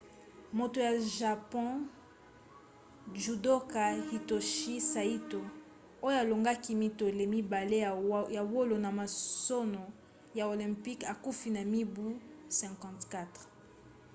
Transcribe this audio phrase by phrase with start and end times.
[0.57, 1.71] moto ya japon
[3.23, 5.41] judoka hitoshi saito
[6.05, 7.77] oyo alongaki mitole mibale
[8.37, 9.83] ya wolo na masano
[10.37, 12.05] ya olympique akufi na mibu
[12.49, 13.25] 54